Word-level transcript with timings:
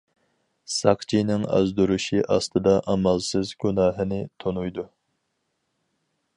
ساقچىنىڭ 0.75 1.43
ئازدۇرۇشى 1.57 2.23
ئاستىدا، 2.35 2.73
ئامالسىز« 2.93 3.53
گۇناھىنى» 3.65 4.21
تونۇيدۇ. 4.45 4.89